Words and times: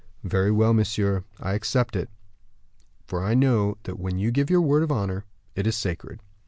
"Very 0.23 0.49
well, 0.49 0.73
monsieur, 0.73 1.25
I 1.39 1.53
accept 1.53 1.95
it; 1.95 2.09
for 3.05 3.23
I 3.23 3.35
know 3.35 3.77
that 3.83 3.99
when 3.99 4.17
you 4.17 4.31
give 4.31 4.49
your 4.49 4.61
word 4.61 4.81
of 4.81 4.91
honor, 4.91 5.25
it 5.53 5.67
is 5.67 5.77
sacred." 5.77 6.21